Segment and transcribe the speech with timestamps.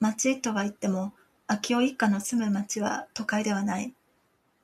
[0.00, 1.12] 町とは言っても、
[1.46, 3.92] 秋夫一家の住む町は都会ではない。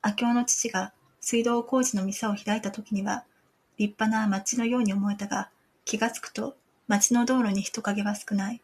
[0.00, 3.24] 秋夫の父が水道工事の店を開いた時には、
[3.76, 5.50] 立派な町のように思えたが、
[5.84, 8.60] 気がつくと町の道路に人影は少ない。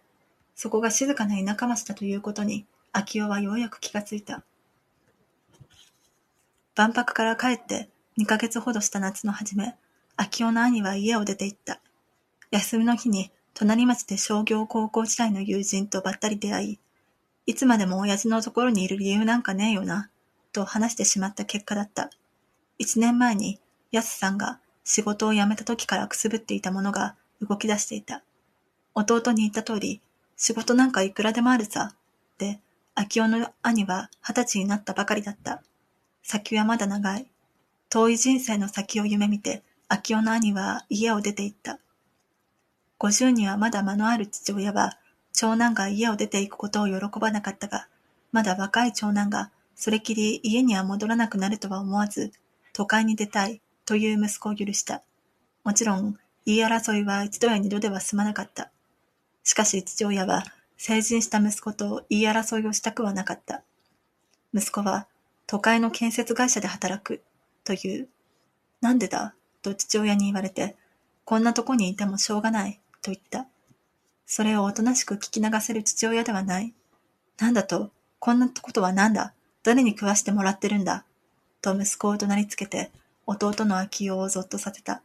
[0.54, 4.42] そこが静かな田舎町だということに、秋夫はようやく気がついた。
[6.76, 9.74] 万博から帰って二ヶ月ほどした夏の初め、
[10.16, 11.80] 秋夫の兄は家を出て行った。
[12.50, 16.78] 休みの日に隣町で商業高校時代の友人とばったり出会い、
[17.44, 20.08] いつまでも親父のところにいる理由なんかねえよな、
[20.54, 22.08] と話してしまった結果だった。
[22.78, 23.60] 一年前に、
[23.90, 28.22] やすさんが仕事を辞めた時からくすぶっていたものが動き出していた。
[28.94, 30.00] 弟に言った通り、
[30.38, 31.94] 仕事なんかいくらでもあるさ。
[32.38, 32.60] で、
[32.94, 35.62] 秋夫の兄は二十歳になったばかりだった。
[36.22, 37.30] 先はまだ長い。
[37.90, 41.78] 遠い人生の先を夢見て、秋夫の兄は家を出て行った。
[43.02, 44.98] 五十にはまだ間のある父親は、
[45.32, 47.88] 長男が家を出て行くことを喜ばなかったが、
[48.30, 52.30] まだ若い長男がそれきり家には戻らなくなるとは思わず、
[52.74, 55.00] 都会に出たいという息子を許した。
[55.64, 58.70] もちろん、言い争いは一度や二度では済まなかった。
[59.44, 60.44] しかし父親は
[60.76, 63.62] 成人した息子と言い争いをしたくはなかった。
[64.52, 65.06] 息子は
[65.46, 67.22] 都会の建設会社で働く
[67.64, 68.08] という。
[68.82, 69.32] なんでだ？
[69.62, 70.76] と父親に言われて、
[71.24, 73.46] こんなとこにいてもしょうがないと言った。
[74.26, 76.72] それをおとなしく聞き流せる父親ではない。
[77.38, 79.32] なんだと、こんなことはなんだ？
[79.62, 81.04] 誰に食わしてもらってるんだ？
[81.62, 82.90] と息子を怒鳴りつけて、
[83.26, 85.02] 弟の秋代をぞっとさせた。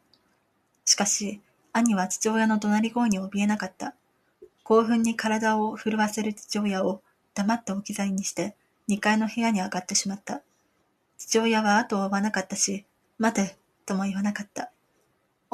[0.85, 1.41] しかし、
[1.73, 3.95] 兄は父親の怒鳴り声に怯えなかった。
[4.63, 7.01] 興奮に体を震わせる父親を
[7.33, 8.55] 黙って置き去りにして、
[8.87, 10.41] 二階の部屋に上がってしまった。
[11.17, 12.85] 父親は後を追わなかったし、
[13.17, 14.71] 待て、とも言わなかった。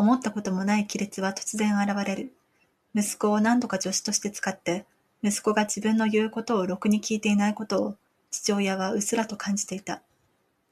[0.01, 2.33] 思ったこともない亀裂は突然現れる。
[2.95, 4.85] 息子を何度か助手として使って、
[5.21, 7.95] 息子が自分の言うことをろくに聞いていないことを
[8.31, 10.01] 父親はうっすらと感じていた。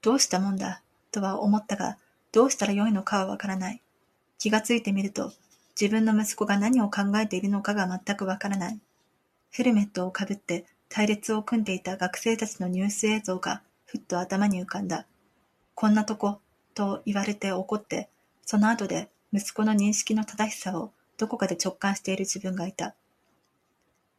[0.01, 1.99] どうしたもんだ、とは思ったが、
[2.31, 3.81] どうしたらよいのかはわからない。
[4.39, 5.31] 気がついてみると、
[5.79, 8.79] 自分の息子が何を考えているのかが全くわからない。
[9.51, 15.05] ヘルメットをかぶって隊列を組んでいた学生たちのニュース映像がふっと頭に浮かんだ。
[15.75, 16.39] こんなとこ、
[16.73, 18.09] と言われて怒って、
[18.45, 22.95] その後で息子の認識の正しさをどこかで直感している自分がいた。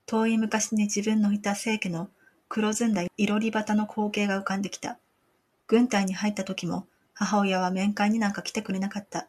[0.06, 2.08] 遠い昔に自分のいた聖家の
[2.48, 4.98] 黒ずんだいろり旗の光景が浮かんできた。
[5.66, 9.28] 軍隊に入った時も母親は面会になんか来てくれなかった。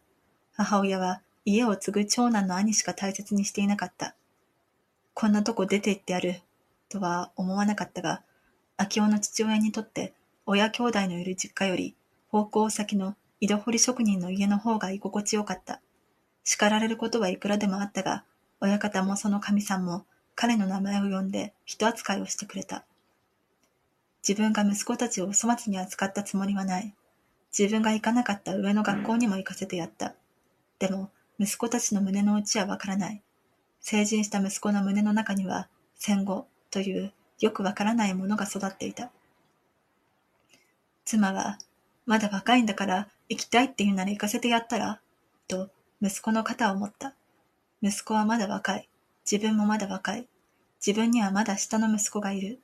[0.53, 4.15] 母親は家を継ぐ長男の兄しか大切にしていなかった。
[5.13, 6.41] こんなとこ出て行ってやる、
[6.89, 8.21] とは思わなかったが、
[8.77, 10.13] 秋夫の父親にとって
[10.45, 11.95] 親兄弟のいる実家より
[12.29, 15.81] 方向先の井戸掘り職人の家の方が居心地よかった。
[16.43, 18.23] 叱られることはいくらでもあったが、
[18.59, 22.85] 親方もその神さんも彼の名前を呼んで人扱いをしてくれた。
[24.27, 26.93] 自分が息子たちを粗末に扱ったつもりはない。
[27.57, 30.13] 自分が行かなかった上の学校にも行かせてやった。
[30.77, 31.09] でも、
[31.39, 33.21] 息子たちの胸の内はわからない。
[33.79, 39.11] 成人した息子の胸の中には、戦後というよくわからないものが育っていた。
[41.03, 41.57] 妻は、
[42.05, 44.99] まだ若いんだから行きたいって言うなら行かせてやったら
[45.47, 45.69] と
[46.01, 47.13] 息子の肩を持った。
[47.81, 48.89] 息子はまだ若い。
[49.29, 50.27] 自分もまだ若い。
[50.85, 52.59] 自分にはまだ下の息子がいる。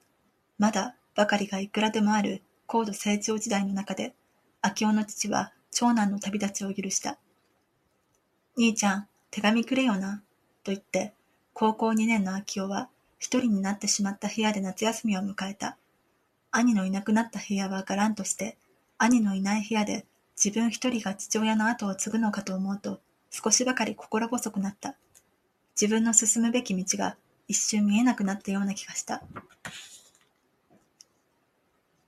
[0.57, 4.15] まだばかりがいくらでもある高度成長時代の中で、
[4.61, 7.17] 秋夫の父は長男の旅立ちを許した。
[8.57, 10.23] 兄ちゃん、手紙くれよな、
[10.63, 11.13] と言って、
[11.53, 15.77] 高校2年の秋夫は一人になってしまった部屋で夏休みを迎えた。
[16.51, 18.57] 兄のいなくなった部屋はがらんとして、
[18.97, 20.05] 兄のいない部屋で
[20.43, 22.99] 自分一人が父親の後を継ぐのかと思うと、
[23.29, 24.95] 少しばかり心細くなった。
[25.79, 29.23] 自分の進むべき道が一瞬見えなくなったような気がした。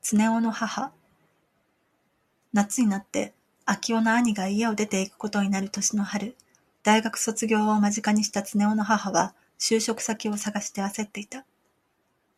[0.01, 0.91] 常雄の母。
[2.53, 3.33] 夏になって、
[3.65, 6.35] 秋夫の兄が家を出ていくことになる年の春、
[6.83, 11.45] 大学卒業を間近にした常雄の母は、就職先を探して焦っていた。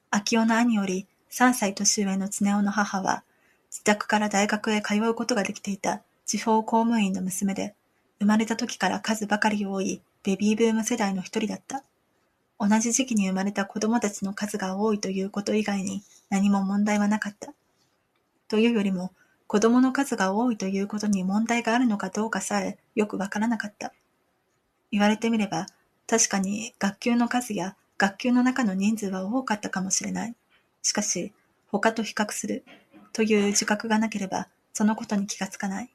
[0.10, 3.24] 秋夫の兄より3歳年上の常雄の母は、
[3.72, 7.74] 自宅から大学へ通うことができていた地方公務員の娘で、
[8.20, 11.84] 生まれた時から数ばかり多いベビーブーム世代の一人だった。
[12.60, 17.54] 同じ時期に生まれた子供たちの数が多いということ以外に何も問題はなかった。
[18.50, 19.14] というよりも、
[19.48, 23.94] 子供の数が多いということに問題があるのかどうかさえよくわからなかった。
[24.92, 25.66] 言われてみれば、
[26.08, 30.36] 確かに学級の数や学級の中の人数は多かったかもしれない。
[30.82, 31.32] しかし、
[31.68, 32.66] 他と比較する
[33.14, 35.90] という自覚がなければ、そのことに気がつかない。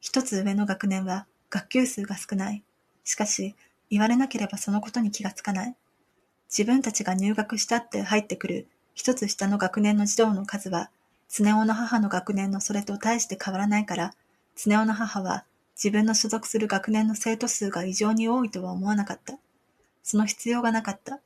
[0.00, 2.62] 一つ上の学年は学級数が少ない。
[3.04, 3.54] しかし、
[3.90, 5.76] 言われなければそのことに気がつかない。
[6.48, 10.90] 自分たちが入学したって入ってくる一つ下の学年の児童の数は、
[11.28, 14.14] 常雄の母の学年のそれと大して変わらないから、
[14.56, 15.44] 常雄の母は
[15.74, 19.36] 自分の所属する学年の生徒数が異常に多いとは思わなかった。
[20.02, 21.20] その必要がなかった。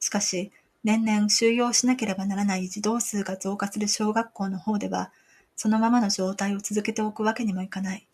[0.00, 0.50] しかし、
[0.88, 5.12] 年々収容しなければならない児童数が増加する小学校の方では、
[5.54, 8.06] そのままの状態を続けておくわけにもいかない。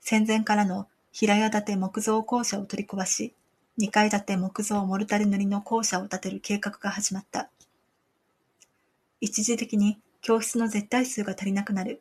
[0.00, 3.32] 戦前からの平屋建て木造校舎を取り壊し、
[3.76, 7.48] 二階建て木造モルタル塗りの校舎を建てる計画が始まった。
[9.20, 12.00] 一時的に教室の絶対数が足りなくなる。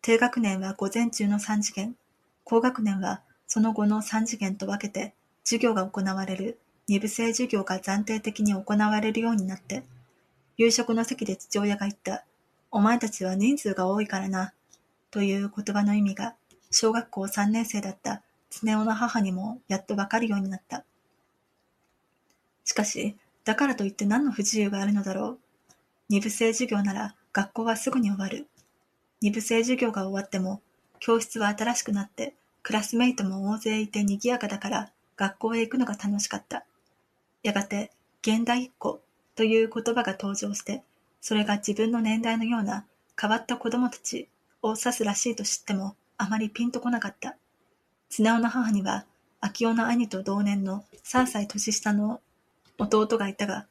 [0.00, 1.94] 低学年は午前中の三次元、
[2.44, 5.12] 高学年はその後の三次元と分けて
[5.44, 9.84] 授業が行われる二部制授業が暫定的に行われるようになって、
[10.56, 12.24] 夕食の席で父親が言った。
[12.70, 14.52] お前たちは人数が多いからな。
[15.10, 16.34] という言葉の意味が、
[16.70, 20.84] 小学校三年生だった常雄の母にもやっとわかるようになった。
[22.64, 25.38] しかし、だからといって何の不自由があるのだろう。
[26.08, 28.46] 二部制授業なら学校はすぐに終わる。
[29.20, 30.60] 二部制授業が終わっても、
[31.00, 36.64] 教室は新しくなって、クラスメイトも大勢いて賑やかだから、学校へ行くのが楽しかった。
[37.44, 37.90] やがて、
[38.22, 39.02] 現代っ子
[39.36, 40.82] という言葉が登場して、
[41.20, 42.86] それが自分の年代のような
[43.20, 44.28] 変わった子供たち
[44.62, 47.36] を指すらしいと知っても、あまりピンとこなかった。
[48.08, 49.04] 綱尾の母には、
[49.42, 52.22] 秋夫の兄と同年の3歳年下の
[52.78, 53.66] 弟がいたが、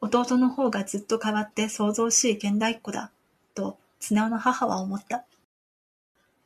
[0.00, 3.10] 弟の方がずっと変わって想像しい現代っ子だ、
[3.54, 5.26] と綱尾の母は思った。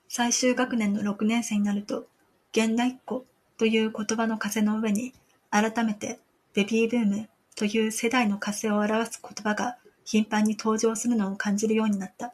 [0.09, 2.09] 最終学年の6年生になると、
[2.50, 3.25] 現代っ子
[3.59, 5.15] という言葉の風の上に、
[5.50, 6.19] 改めて
[6.54, 12.32] ベビーブームという世代の活性を表す言葉が頻繁に登場するのを感じるようになった。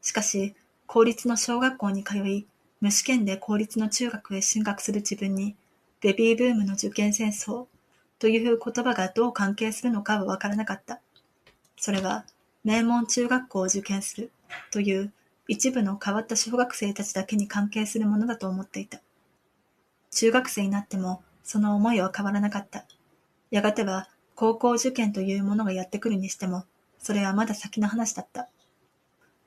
[0.00, 0.54] しかし、
[0.86, 2.46] 公立の小学校に通い、
[2.80, 5.56] 無試験で公立の中学へ進学する自分に、
[6.00, 7.66] ベビーブームの受験戦争
[8.18, 11.00] という言葉がどう関係するのかはわからなかった。
[11.76, 12.24] それは、
[12.64, 14.30] 名門中学校を受験する
[14.70, 15.12] という
[15.48, 19.00] 一部の変わった小学生たちだけに関係するものだと思っていた。
[20.10, 22.84] 中学生になってもその思いは変わらなかった。
[23.50, 26.64] やがては高校受験というものがやってくるにしても、
[26.98, 28.48] それはまだ先の話だった。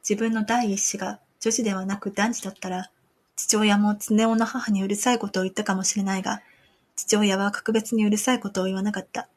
[0.08, 2.92] 自分の第一子が女子ではなく男児だったら、
[3.36, 6.42] 父親も常雄の母にうるさいことを言ったかもしれないが、
[6.96, 9.28] 父親は格別にうるさいことを言わなかった。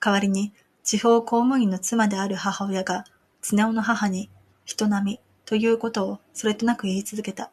[0.00, 0.52] 代わりに、
[0.82, 3.04] 地方公務員の妻である母親が、
[3.40, 4.30] 常雄の母に、
[4.64, 7.50] 人並みということをそれとなく言い続けた。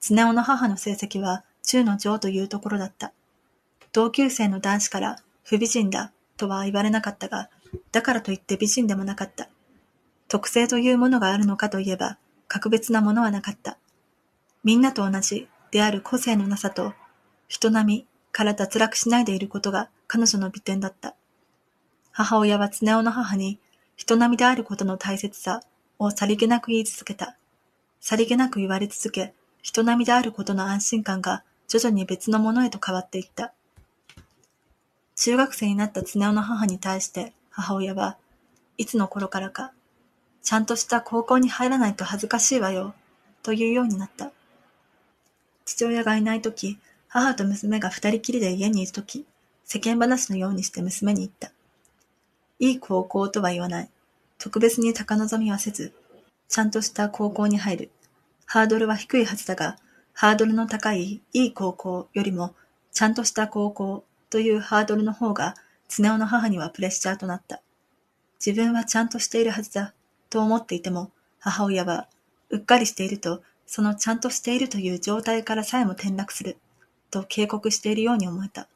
[0.00, 3.12] 常雄の母の成績は中の上というところだった。
[3.92, 7.50] 同級生の男子から不美人だとは言われなかったが、
[7.92, 9.48] だからといって美人でもなかった。
[10.28, 12.18] 特性というものがあるのかといえば、
[12.48, 13.78] 格別なものはなかった。
[14.64, 16.94] みんなと同じである個性のなさと、
[17.48, 21.14] 人並みから脱落しないでいることが彼女の美点だった。
[22.10, 23.58] 母親は常雄の母に、
[23.96, 25.62] 人並みであることの大切さ
[25.98, 27.36] をさりげなく言い続けた。
[28.00, 33.54] さりげなく言われ続け、人並みであることの安心感が徐々に別のものへと変わっていった。
[35.18, 38.16] 中学生になった常雄の母に対して母親は、
[38.76, 39.72] いつの頃からか、
[40.44, 42.94] ちゃんとした高校に入らないと恥ずかしいわよ、
[43.42, 44.30] というようになった。
[45.64, 46.78] 父親がいないとき、
[47.08, 49.26] 母と娘が二人きりで家にいるとき、
[49.64, 51.50] 世間話のようにして娘に言った。
[52.60, 53.90] いい高校とは言わない。
[54.38, 55.92] 特別に高望みはせず、
[56.48, 57.90] ちゃんとした高校に入る。
[58.46, 59.78] ハードルは低いはずだが、
[60.12, 62.54] ハードルの高いいい高校よりも、
[62.92, 65.54] ちゃんとした高校というハードルの方が、
[65.88, 67.62] 常雄の母にはプレッシャーとなった。
[68.44, 69.94] 自分はちゃんとしているはずだ、
[70.30, 72.08] と思っていても、母親は、
[72.50, 76.58] うっかりしていると、そのちゃんとしているという状態からさえも転落する、
[77.10, 78.68] と警告しているように思えた。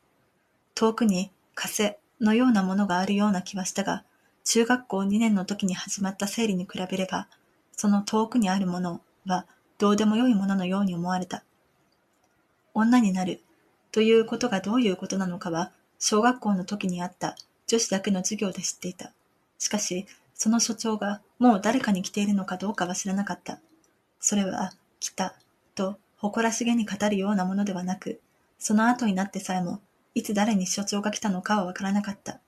[0.75, 4.05] 遠くに、風のようなものがあるような気はしたが、
[4.45, 7.29] 中学校2年の時に始まった生理に比べれば、
[7.77, 9.47] その遠くにあるものは
[9.79, 11.45] どうでもよいもののように思われた。
[12.75, 13.43] 女になる
[13.93, 19.13] ということがどういうことなのかは、小学校の時にあった女子だけの授業で知っていた。
[19.59, 23.61] しかし、その所長がもう誰かに来ているのかどうかは知らなかった。
[24.19, 25.35] それは、来た、
[25.75, 28.21] と誇らしげに語るようなものではなく、
[28.59, 29.81] その後になってさえも、
[30.15, 32.41] いつ誰に所長が来たのかはわからなかった。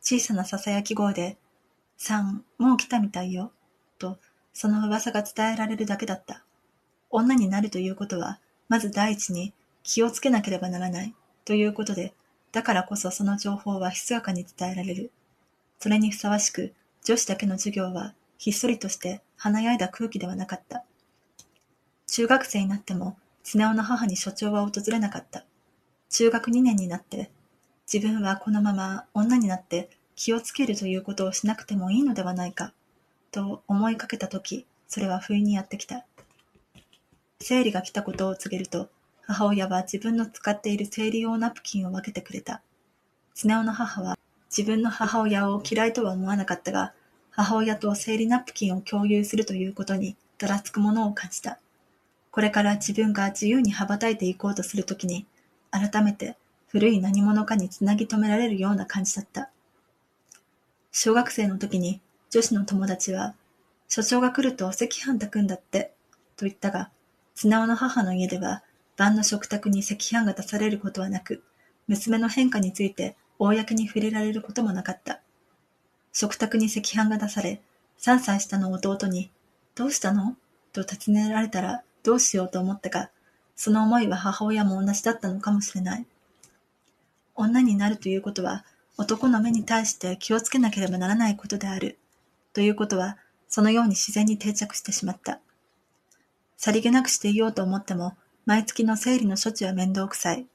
[0.00, 1.36] 小さな囁き声で、
[1.96, 3.52] さん、もう来たみたいよ、
[3.98, 4.18] と、
[4.52, 6.42] その噂が伝えられるだけだった。
[7.10, 9.52] 女になるということは、まず第一に
[9.84, 11.14] 気をつけなければならない
[11.44, 12.14] ということで、
[12.52, 15.12] だからこそその情報はひそかに伝えられる。
[15.78, 16.72] それにふさわしく、
[17.04, 20.84] 女子だけの授業はひっそりとして華やいだ空気ではなかった。
[22.06, 25.44] 中学生になっても、常雄の母に所長は訪れなかった。
[26.08, 27.30] 中学2年になって、
[27.92, 32.72] 自分はこのまま女になって気をつけるということをしなくてもいいのではないか、
[33.30, 36.06] と思いかけたとき、それは不意にやってきた。
[37.40, 38.88] 生理が来たことを告げると、
[39.26, 42.60] 母親は自分の使っている生理用ナプキンを分けてくれた。
[43.34, 44.18] スネ夫の母は
[44.56, 46.92] 自分の母親を嫌いとは思わなかったが、
[47.30, 51.58] 母親と生理ナプキンを共有するということにだらつくものを感じた。
[52.30, 55.26] これから自分が自由に羽ばたいていこうとするときに、
[55.70, 56.36] 改めて
[56.68, 59.50] 古い何者かにつなぎ止められるような感じだった。
[60.92, 62.00] 小学生の時に
[62.30, 63.34] 女子の友達は、
[63.88, 65.92] 所長が来ると赤飯炊くんだって、
[66.36, 66.90] と言ったが、
[67.34, 68.62] 綱尾の母の家では、
[68.96, 71.42] 晩の食卓に赤飯が出されることはなく、
[71.88, 75.20] 娘の変化について公に触れられることもなかった。
[76.12, 77.60] 食卓に赤飯が出され、
[78.00, 79.30] 3歳下の弟に、
[79.74, 80.36] どうしたの？
[80.72, 83.10] と尋ねられたらどうしようと思ったが、
[83.56, 86.06] その思いは母親も同じだったのかもしれない。
[87.34, 88.64] 女になるということは、
[88.96, 91.98] 男の目に対して気をつけなければならないことである。
[92.52, 95.40] ということは、そのように自然に定着してしまった。
[96.56, 100.46] さりげなくしていようと思っても、毎月の生理の処置は面倒くさい。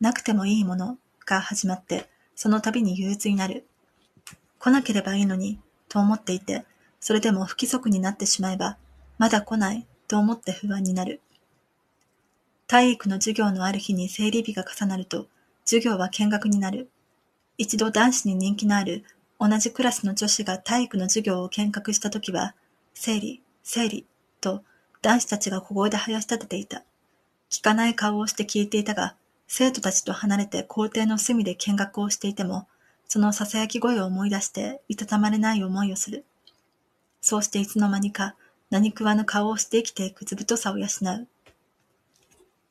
[0.00, 0.96] なくてもいいもの
[1.26, 3.66] が始まって、その度に憂鬱になる。
[4.58, 5.60] 来なければいいのに、
[5.90, 6.64] と思っていて、
[6.98, 8.78] それでも不規則になってしまえば、
[9.18, 11.20] まだ来ない、と思って不安になる。
[12.66, 15.26] 体育の授業のある日に生理日が重なると、
[15.66, 16.88] 授業は見学になる。
[17.58, 19.04] 一度男子に人気のある
[19.38, 22.54] 同じクラスの女子が体育の授業を見学したときは、
[22.94, 24.06] 生理、生理、
[24.40, 24.62] と
[25.02, 26.82] 男子たちが小声で生やし立てていた。
[27.50, 29.16] 聞かない顔をして聞いていたが、
[29.48, 32.68] 生徒たちと離れて校庭の隅で見学をしていても、
[33.08, 36.24] その囁き声を思い出していたたまれない思いをする。
[37.20, 38.36] そうしていつの間にか
[38.70, 41.26] 何食わぬ顔をして生きていくずぶとさを養う。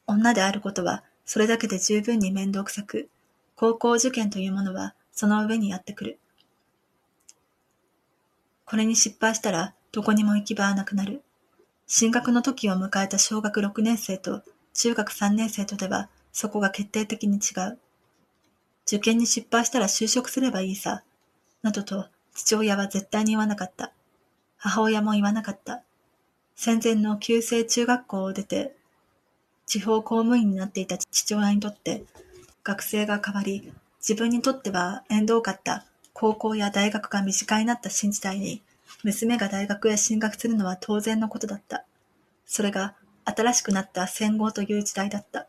[0.07, 3.09] 女であることはそれだけで十分に面倒くさく、
[3.57, 6.19] 高校受験というものはその上にやってくる。
[8.63, 11.21] これに失敗したらどこにも行き場はなくなる。
[11.85, 14.41] 進学の時を迎えた小学6年生と
[14.79, 17.77] 中学3年生とではそこが決定的に違う。
[18.87, 21.03] 受験に失敗したら就職すればいいさ、
[21.61, 23.91] などと父親は絶対に言わなかった。
[24.55, 25.83] 母親も言わなかった。
[26.55, 28.73] 戦前の旧制中学校を出て、
[29.65, 32.05] 地方公務員になっていた父親にとって、
[32.63, 38.61] 学生が変わり、自分にとっては縁遠かった高校や大学が身近になった新時代に、
[39.03, 41.83] 娘が大学へ進学するのは当然のことだった。
[42.45, 42.95] それが
[43.29, 45.47] 新しくなった戦後という時代だった。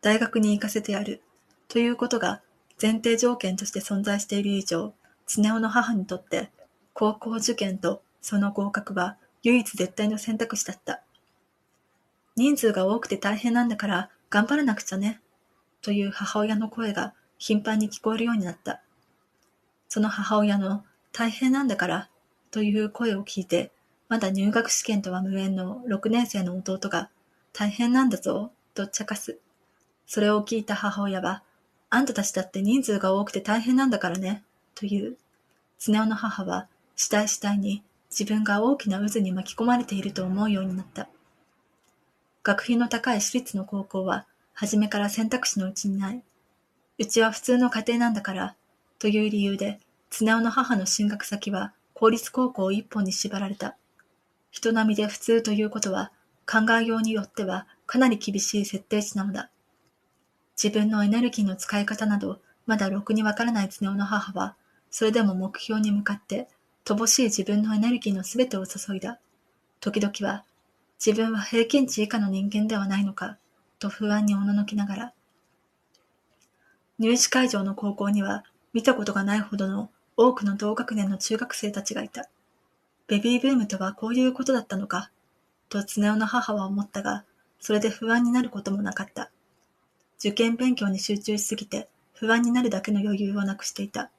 [0.00, 1.22] 大学に行かせてやる、
[1.68, 2.42] ということが
[2.80, 4.94] 前提条件として存在している以上、
[5.26, 6.50] 常雄の母にとって、
[6.92, 11.02] 高校受験とその合格は唯一絶対の選択肢だった。
[12.36, 15.20] 人数が多くて大変なんだから頑張らなくちゃね、
[15.82, 18.82] という母親の声が頻繁に聞こえるようになった。
[19.88, 22.08] その母親の大変なんだから
[22.50, 23.70] という声を聞いて、
[24.12, 27.08] まだ入学試験とは無縁の6年生の弟が
[27.54, 29.38] 大変なんだぞと茶化す。
[30.06, 31.42] それを聞いた母親は、
[31.88, 34.42] あんたたちだって人数が多くて大変なんだからね、
[34.74, 35.16] という。
[35.78, 41.08] 常雄の母は、次第次第に自分が大きな渦に巻き込まれていると思うようになった。
[42.42, 46.22] 学費の高い私立の高校は、初めから選択肢のうちにない。
[46.98, 48.56] うちは普通の家庭なんだから、
[48.98, 53.78] という理由で、常雄の母の進学先は公立高校一本に縛られた。
[54.52, 56.12] 人並みで普通ということは、
[56.46, 59.50] 考えようによってはかなり厳しい設定値なのだ。
[60.62, 64.54] 自分のエネルギーの使い方など、まだろくにわからない常雄の母は、
[64.90, 66.48] それでも目標に向かって、
[66.84, 69.18] 乏しい自分のエネルギーのすべてを注いだ。
[69.80, 70.44] 時々は、
[71.04, 73.38] 自分は平均値以下の人間ではないのか、
[73.78, 75.12] と不安におののきながら。
[76.98, 78.44] 入試会場の高校には、
[78.74, 82.28] 見たことがないほどの多くの同学年の中学生たちがいた。
[83.06, 85.10] ベビーブームとはこういうことだったのか、
[85.68, 87.24] と常雄の母は思ったが、
[87.60, 89.30] それで不安になることもなかった。
[90.18, 94.10] 受験勉強に集中しすぎて不安になるだけの余裕をなくしていた。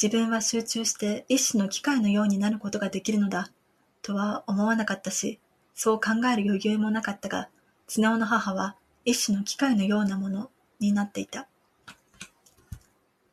[0.00, 3.50] 自分は集中して一種の機械のようになることができるのだ、
[4.02, 5.40] とは思わなかったし、
[5.74, 7.48] そう考える余裕もなかったが、
[7.86, 11.48] 綱尾の母は一種の機械のようなものになっていた。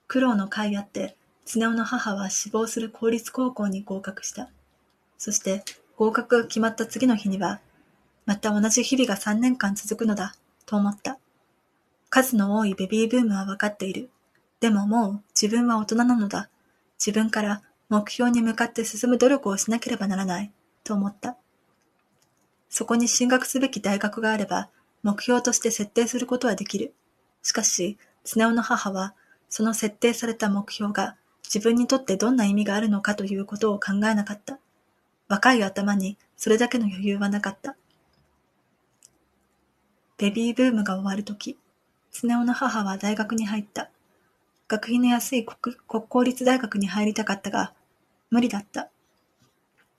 [0.07, 4.49] 苦労の甲斐あって、綱尾の母は死亡する公立高校に合格した。
[5.17, 5.63] そして
[5.95, 7.61] 合格が決まった次の日には、
[8.25, 10.35] また同じ日々が3年間続くのだ、
[10.65, 11.19] と思った。
[12.09, 14.09] 数の多いベビーブームはわかっている。
[14.59, 16.49] でももう自分は大人なのだ。
[16.97, 20.51] 自分から目標に向かって進む努力をしなければならない、
[20.83, 21.37] と思った。
[22.69, 24.69] そこに進学すべき大学があれば、
[25.03, 26.93] 目標として設定することはできる。
[27.43, 29.13] しかし、常雄の母は、
[29.49, 34.59] その設定された目標が自分にとってどんな意味があるのかということを考えなかった。
[35.27, 37.75] 若い頭にそれだけの余裕はなかった。
[40.17, 41.57] ベビーブームが終わるとき、
[42.11, 43.89] 常雄の母は大学に入った。
[44.67, 47.73] 学費の安い国国公立大学に入りたかったが、
[48.31, 48.89] 無理だった。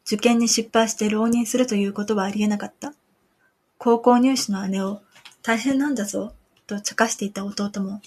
[0.07, 2.95] 受験に失敗して浪人するということはありえなかった。
[3.79, 5.03] 高校入試の姉を、
[5.43, 6.33] 大変なんだぞ、
[6.67, 8.01] と茶化していた弟も、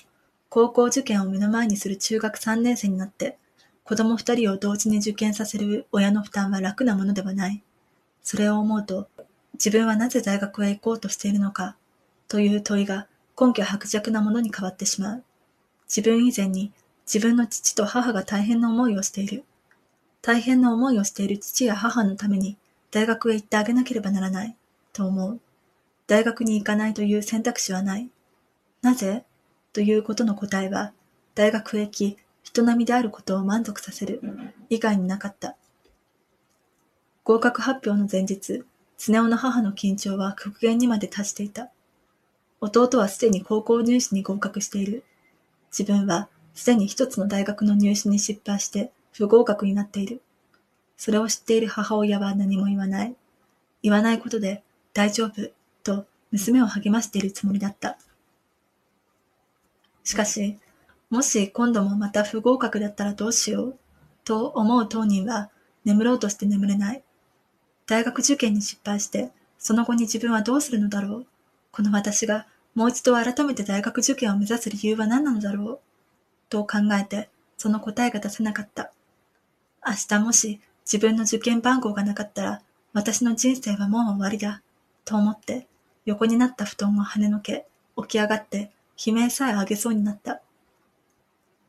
[0.49, 3.37] 高校受験を目の前にする中学3年生になって、
[3.83, 7.63] 子供二人を同時に受験させる親の負担は楽なものではない。
[8.23, 9.07] それを思うと、
[9.53, 11.75] 自分はなぜ大学へ行こうとしているのか、
[12.27, 13.07] という問いが
[13.39, 15.23] 根拠薄弱なものに変わってしまう。
[15.87, 16.71] 自分以前に
[17.05, 19.43] 自分の父と母が大変な思いをしている。
[20.21, 22.57] 大変な思いをしている父や母のために
[22.91, 24.55] 大学へ行ってあげなければならない、
[24.93, 25.39] と思う。
[26.07, 28.09] 大学に行かないという選択肢はない。
[28.81, 29.23] なぜ
[29.73, 30.93] ということの答えは、
[31.35, 34.21] 大学へ行き、人並みであることを満足させる
[34.69, 35.55] 以外になかった。
[37.23, 38.63] 合格発表の前日、
[38.97, 41.69] 常雄の母の緊張は極限にまで達していた。
[42.59, 45.03] 弟はすでに高校入試に合格している。
[45.71, 50.21] 自分はすでに一つの大学の入試に失敗して不合格になっている。
[50.97, 53.15] それを知っている母親は何も言わない。
[53.83, 55.51] 言わないことで大丈夫
[55.83, 57.97] と娘を励ましているつもりだった。
[60.09, 60.57] しかし、
[61.11, 63.79] もし今度もまた不合格だったらどうしよう、
[64.25, 65.51] と思う当人は
[65.85, 67.03] 眠ろうとして眠れない。
[67.85, 71.27] 大学受験に失敗して、その後に自分はどうするのだろう。
[71.71, 75.79] この私がもう一度改めて大学受験を目指す理由は何なのだろう。
[76.49, 78.91] と考えて、その答えが出せなかった。
[79.85, 80.59] 明日もし
[80.91, 82.61] 自分の受験番号がなかったら、
[82.93, 84.63] 私の人生はもう終わりだ。
[85.05, 85.67] と思って、
[86.05, 88.71] 横になった布団を跳ねのけ、起き上がって
[89.05, 90.41] 悲鳴さえ上げそうになった。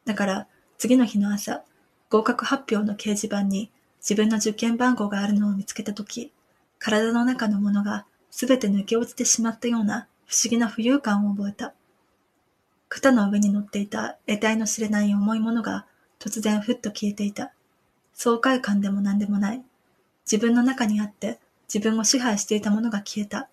[0.04, 1.62] だから、次の日の朝、
[2.08, 6.33] 合格発表の掲示板に自分の受験番号があるのを見つけたとき、
[6.78, 11.74] 体の中のものがすべて抜け落ちてしまったような不思議な浮遊感を覚えた。
[12.88, 15.87] 肩の上に乗っていた得体の知れない重いものが
[16.18, 17.52] 突然ふっと消えていた。
[18.14, 19.62] 爽快感でも何でもない。
[20.31, 21.38] 自分の中にあって
[21.72, 23.48] 自分を支配していたものが消えた。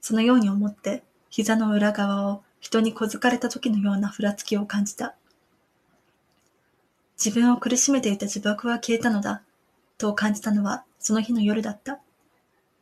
[0.00, 5.14] そのように思って膝の裏側を人に小づかれた時のようなふらつきを感じた。
[7.22, 9.42] 自分を苦しめていた呪縛は消えたのだ、
[9.98, 12.00] と感じたのはその日の夜だった。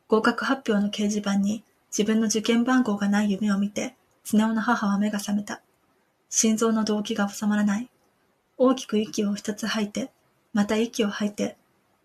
[0.07, 5.61] 合格発表の掲示板に自分の受験番号がない夢を見て、常雄の母は目が覚めた。
[6.29, 7.89] 心臓の動悸が収まらない。
[8.57, 10.11] 大きく息を二つ吐いて、
[10.53, 11.57] また息を吐いて、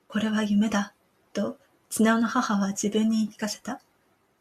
[0.08, 0.94] これは夢だ、
[1.34, 1.58] と、
[1.90, 3.80] 常雄の母は自分に言い聞かせた。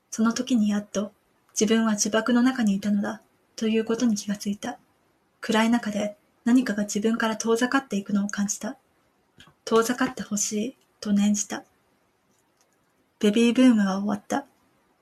[0.10, 1.12] その時にやっと、
[1.60, 3.22] 自分は呪縛の中にいたのだ、
[3.56, 4.78] ということに気がついた。
[5.42, 8.78] 暗い中で何かが自分から遠ざかっていくのを感じた。
[9.64, 11.64] 遠ざかってほしい、と念じた。
[13.20, 14.46] ベビーブームは終わった。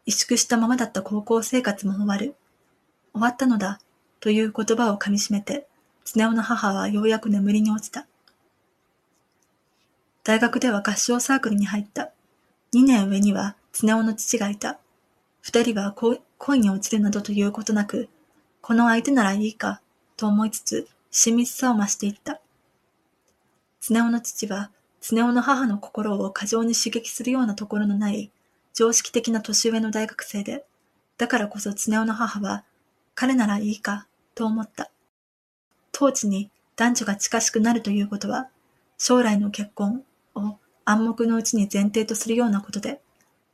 [0.05, 2.35] 萎縮したままだった高校生活も終わる。
[3.13, 3.79] 終わったのだ、
[4.19, 5.67] という言葉を噛み締めて、
[6.05, 8.05] 常雄の母はようやく眠りに落ちた。
[10.23, 12.11] 大学では合唱サークルに入った。
[12.71, 14.79] 二年上には常雄の父がいた。
[15.41, 18.07] 二人は恋に落ちるなどということなく、
[18.63, 19.81] この相手ならいいか、
[20.15, 22.39] と思いつつ、親密さを増していった。
[23.81, 24.71] 常雄の父は、
[25.01, 28.31] 常雄の母の心を過剰に刺激するようなところのない、
[28.73, 30.63] 常識的な年上の大学生で、
[31.17, 32.63] だからこそ常雄の母は、
[33.15, 34.89] 彼ならいいか、と思った。
[35.91, 38.47] 当地に男女が近しくなるということは、
[38.97, 43.01] 将来の結婚を暗黙のうちに前提とするようなことで、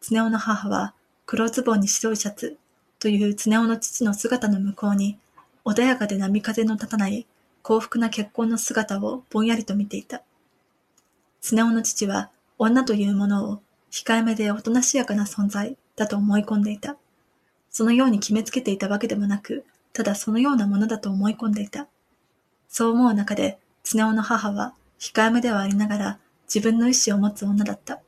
[0.01, 0.93] 常雄の母は
[1.25, 2.59] 黒ズボンに白いシャツ
[2.99, 5.17] という常雄の父の姿の向こうに、
[5.63, 7.25] 穏やかで波風の立たない
[7.61, 10.21] 幸福な結婚の姿をぼんやりと見ていた。
[11.41, 16.97] 常雄の父は女というものを控えめでおとなしやかな存在だと思い込んでいた。
[17.69, 21.87] そのように決めつけていたわけでもなく、ただそのようなものだと思い込んでいた。
[22.67, 26.19] そう思う中で、常雄の母は控えめではありながら
[26.53, 28.01] 自分の意志を持つ女だった。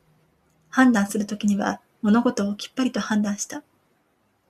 [0.70, 3.64] 判断するときには物事をきっぱりと判断した。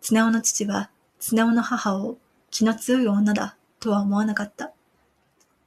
[0.02, 2.18] 常雄の父は、常雄の母を
[2.50, 4.72] 気の強い女だとは思わなかった。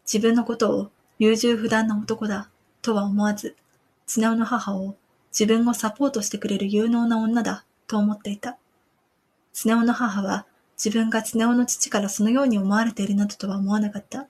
[0.05, 2.51] 自分のことを優柔不断な男だ
[2.83, 3.57] とは思わず、
[4.07, 4.97] 常雄の母を
[5.31, 8.59] 自分をサポートしてくれる有能な女だと思っていた。
[9.53, 14.27] 常雄の母は自分が常雄の父からそのように思われているなどとは思わなかった。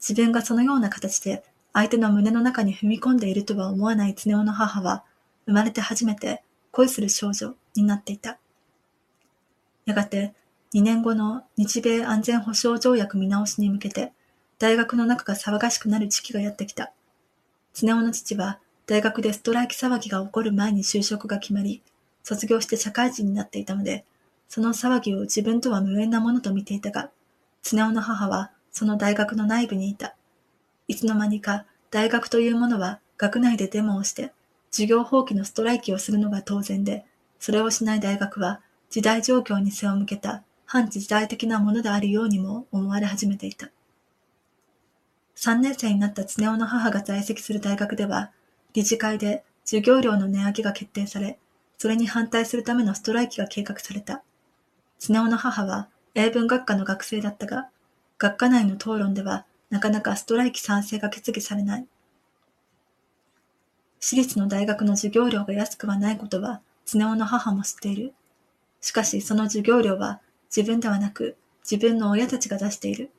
[0.00, 5.04] 自分がそのような形で相手の胸の中に踏み込んでいるとは思わない常雄の母は、
[5.46, 8.38] 生まれて初めて恋する少女になっていた。
[9.84, 10.34] やがて、
[10.74, 14.12] 2年後の日米安全保障条約見直しに向けて、
[14.58, 16.92] 大学の中が騒がしくなる時期がやってきた。
[17.74, 21.82] 常雄の父は、大学でストライキ騒ぎが起こる前に就職が決まり、
[22.22, 24.04] 卒業して社会人になっていたので、
[24.48, 27.10] その騒ぎを自分とは無縁なものと見ていたが、
[27.62, 30.14] 常雄の母はその大学の内部にいた。
[30.88, 34.32] いつの間にか大学というものは学内でデモをして、
[34.70, 37.04] 授業放棄のストライキをするのが当然で、
[37.38, 38.60] それをしない大学は
[38.92, 43.70] 時代状況に背を向けた反時代的なものであるようにも思われ始めていた。
[45.34, 48.32] 三年生になった常雄の母が在籍する大学では、
[48.74, 51.38] 理事会で授業料の値上げが決定され、
[51.78, 54.22] それに反対するためのストライキが計画された。
[54.98, 57.70] スネ夫の母は英文学科の学生だったが、
[58.18, 61.86] 学科内の討論ではなかなかストライキ賛成が決議されない。
[64.00, 68.12] 私立の大学の授業料が安くはないことは、スネ夫の母も知っている。
[68.82, 70.20] しかしその授業料は
[70.54, 73.10] 自分ではなく自分の親たちが出している。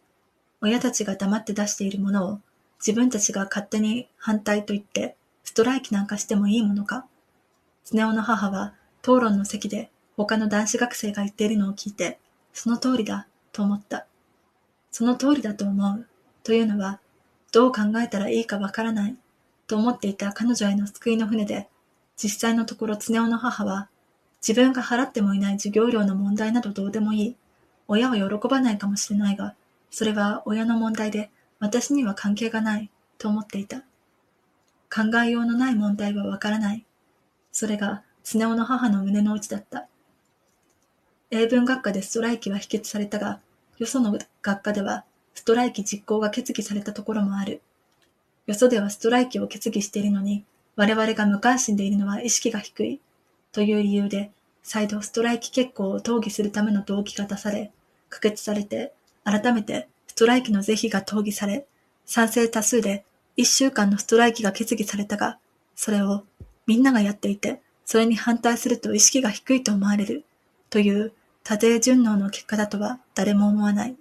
[0.62, 2.40] 親たちが黙って出しているものを
[2.80, 7.06] 自分たちが勝手に反対と言ってストライキなんかしてもいいものか。
[7.84, 12.20] スネ夫の母は討論の席で他の男子学生が言っているのを聞いて、
[12.54, 14.06] その通りだ、と思った。
[14.92, 16.08] その通りだと思う。
[16.44, 17.00] というのは、
[17.52, 19.16] どう考えたらいいかわからない、
[19.66, 21.68] と思っていた彼女への救いの船で、
[22.16, 23.90] 実際のところ常夫の母は、
[24.46, 27.36] 自分が払ってもいない授業料の問題などどうでもいい。
[27.88, 29.56] 親は喜ばないかもしれないが、
[29.90, 31.30] それは親の問題で、
[31.60, 33.84] 私には関係がない、と思っていた。
[34.94, 36.84] 考えようのない問題はわからない。
[37.54, 39.88] それが、常夫の母の胸の内だった。
[41.32, 43.40] 英文学科でストライキは否決されたが、
[43.80, 45.04] よその学科では
[45.34, 47.62] ストライキ実行が決議されたところもある。
[48.46, 50.44] よそではストライキを決議しているのに、
[50.76, 53.00] 我々が無関心でいるのは意識が低い。
[53.54, 54.32] という理由で、
[54.64, 57.72] 再度ストライキ決行を討議するための動機が出され、
[58.10, 61.66] 可決されて、改めてストライキの是非が討議され、
[62.06, 63.06] 賛成多数で
[63.38, 65.38] 一週間のストライキが決議されたが、
[65.76, 66.24] それを
[66.68, 70.24] みんながやっていて、それに反対すると意識が低いと思われる、
[70.70, 71.14] という
[71.44, 73.96] 多勢順応の結果だとは誰も思わない。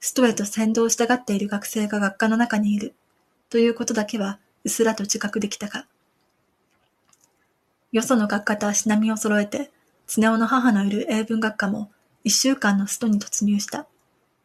[0.00, 2.94] ストへと先導したがっている学生が学科の中にいる、
[3.50, 5.86] ということだけはうっすらと自覚できたが。
[7.92, 9.70] よその学科と足並みを揃えて、
[10.06, 11.90] 常夫の母のいる英文学科も
[12.24, 13.86] 一週間のストに突入した。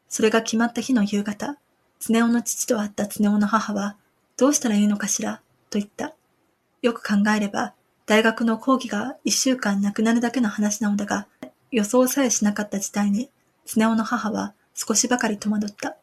[0.07, 1.57] それが決まった日の夕方、
[1.99, 3.95] 常夫の父と会った常夫の母は、
[4.37, 6.13] どうしたらいいのかしら、と言った。
[6.81, 7.73] よく考えれば、
[8.05, 11.27] 大学の講義が一週間なくなるだけの話なのだが、
[11.71, 13.29] 予想さえしなかった事態に、
[13.65, 15.97] 常夫の母は少しばかり戸惑った。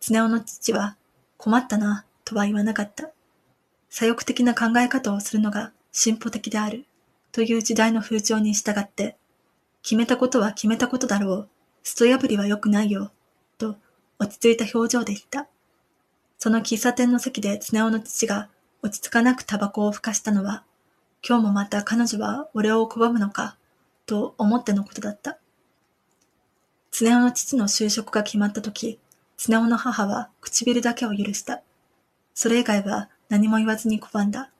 [0.00, 0.96] 常夫の父は、
[1.36, 3.10] 困ったな、とは言わなかった。
[3.90, 6.86] 左翼的な考え方をするのが進歩的である、
[7.30, 9.16] という時代の風潮に従って、
[9.82, 11.48] 決めたことは決めたことだろう、
[11.82, 13.10] スト破りは良くないよ、
[13.58, 13.76] と
[14.18, 15.48] 落ち着いた表情で言った。
[16.38, 18.48] その喫茶店の席で常夫の父が
[18.82, 20.64] 落ち着かなくタバコをふかしたのは、
[21.26, 23.56] 今日もまた彼女は俺を拒むのか、
[24.06, 25.38] と思ってのことだった。
[26.90, 28.98] 常夫の父の就職が決まった時、
[29.36, 31.62] 常夫の母は唇だけを許した。
[32.34, 34.50] それ以外は何も言わずに拒んだ。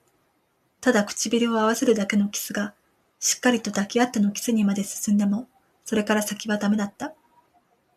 [0.83, 2.73] ただ唇を合わせるだけのキスが、
[3.17, 5.47] しっかりと抱き合ってのキスにまで進んでも、
[5.85, 7.13] それから先はダメだった。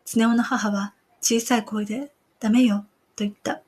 [0.04, 3.60] 常夫の母は小さい声で、ダメよ、と言った。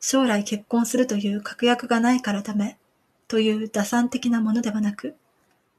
[0.00, 2.76] 将来結婚するという確約がないからダメ、
[3.26, 5.16] という打算的なものではなく、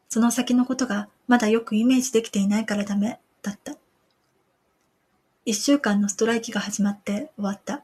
[0.09, 3.75] その先のことがまだよくイメージできていないからダメ、だった。
[5.45, 7.83] 一週間のストライキが始まって終わった。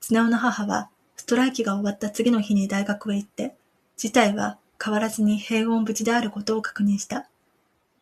[0.00, 3.56] 常夫の母は、ストライキが終わった次の日に大学へ行って、
[4.00, 7.28] 事態は変わらずに平穏無事であることを確認した。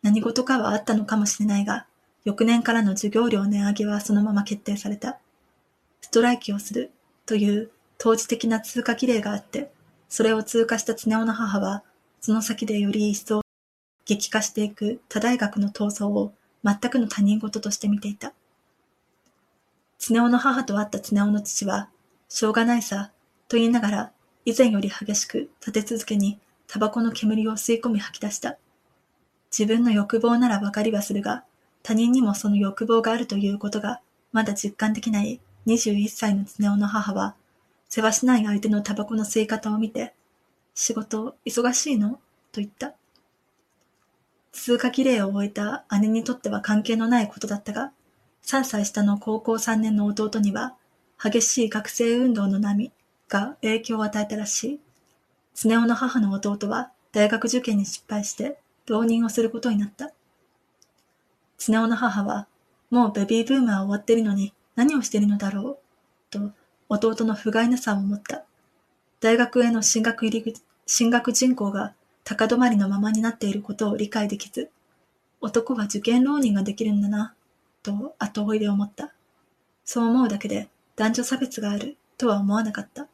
[0.01, 1.87] 何事かはあったのかもしれないが、
[2.23, 5.17] 翌年からの授業料値上げはそのまま決定された。
[5.99, 6.91] ストライキをする
[7.25, 9.73] という当時的な通過儀礼があって、
[10.07, 11.83] それを通過した常夫の母は、
[12.21, 13.41] その先でより一層
[14.05, 16.31] 激化していく他大学の闘争を
[16.63, 18.31] 全くの他人事として見ていた。
[19.97, 21.89] 常夫の母と会った常夫の父は、
[22.29, 23.11] しょうがないさ、
[23.49, 24.11] と言いながら、
[24.49, 28.57] 以前より激しく立て続けにタバコの煙を吸い込み吐き出した。
[29.51, 31.43] 自分の欲望ならわかりはするが、
[31.83, 37.35] 他人にもその欲望があるということが、まだ実感できない21歳の常夫の母は、
[37.89, 40.15] 世話しない相手のタバコの吸い方を見て、
[40.73, 42.13] 仕事忙しいの？
[42.51, 42.95] と言った。
[44.51, 47.91] 通過儀礼を終えた姉にとっては関係のないことだったが、
[48.43, 50.73] 3歳下の高校3年の弟には、
[51.23, 52.91] 激しい学生運動の波
[53.29, 54.79] が影響を与えたらしい。
[55.55, 60.11] 常夫の母の弟は大学受験に失敗して浪人をすることになった。
[61.57, 62.47] つねおの母は、
[62.89, 65.79] もうベビーブームは終わってるのに何をしてるのだろ
[66.31, 66.51] う、と
[66.89, 68.43] 弟の不甲斐なさを思った。
[69.19, 70.53] 大学への進学入り
[70.85, 74.69] 進学人口が高止まりのままになっていることを理解できず、
[75.41, 77.33] 男は受験浪人ができるんだな、
[77.83, 79.13] と後追いで思った。
[79.85, 83.07] そう思うだけで男女差別があるとは思わなかった。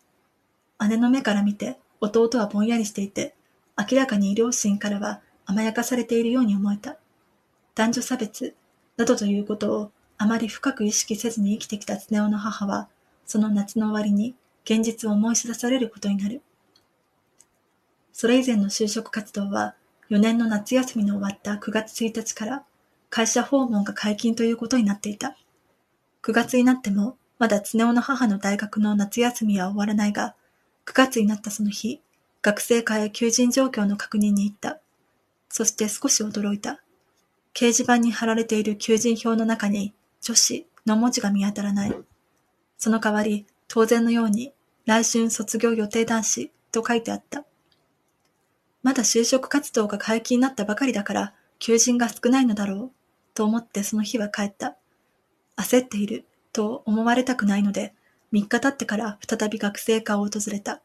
[0.87, 3.35] 姉の目から見て弟はぼんやりしていて、
[3.77, 6.97] 明らかに両親からは甘やかされているように思えた。
[7.75, 8.55] 男女差別
[8.97, 12.87] などということをあまり深く意識せずに生きてきた常雄の母は、
[13.25, 16.41] その夏の終わりに現実を思い知らされることになる。
[18.13, 19.75] それ以前の就職活動は、
[20.09, 22.63] 4年の夏休みの終わった9月1日から
[23.09, 25.35] 会社訪問が解禁ということになっていた。
[26.23, 30.35] 9月になっても、まだ常雄の母の大学の夏休みは終わらないが、
[30.85, 32.01] 9月になったその日、
[32.41, 34.79] 学生会へ求人状況の確認に行った。
[35.49, 36.81] そして少し驚いた。
[37.53, 41.95] 掲示板に貼られている求人票の中に女子の文字が見当たらない。
[42.77, 44.53] その代わり、当然のように、
[44.85, 47.45] 来春卒業予定男子と書いてあった。
[48.83, 52.91] まだ就職活動が解禁になったばかりだから、求人が少ないのだろう、
[53.33, 54.75] と思ってその日は帰った。
[55.57, 57.95] 焦っている、と思われたくないので、
[58.35, 60.81] 3日経ってから再び学生課を訪れた。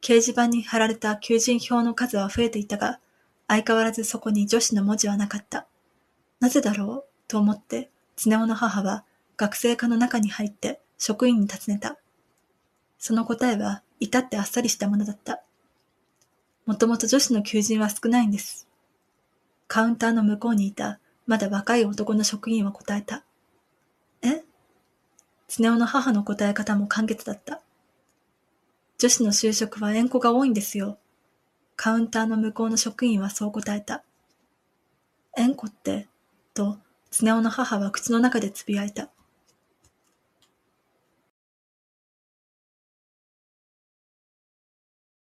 [0.00, 2.98] 掲示板に貼られた求人票の数は増えていたが、
[3.46, 5.68] 相変わらずそこに女子の文字はなかった。
[6.40, 9.04] なぜだろうと思って、常雄の母は
[9.36, 11.98] 学生課の中に入って職員に尋ねた。
[12.98, 15.44] その答えは至ってあっさりしたものだった。
[16.64, 18.66] もともと女子の求人は少ないんです。
[19.68, 20.98] カウンターの向こうにいた
[21.28, 23.22] まだ若い男の職員は答えた。
[24.22, 24.42] え？
[25.48, 27.60] つねおの母の答え方も簡潔だった。
[28.98, 30.98] 女子の就職は縁故が多いんですよ。
[31.76, 34.02] カウンターの向こうの職員はそう答えた。
[35.36, 36.08] 縁故って、
[36.54, 36.78] と、
[37.10, 39.10] つねおの母は口の中でつぶやいた。